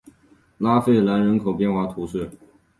[0.57, 2.31] 拉费兰人口变化图示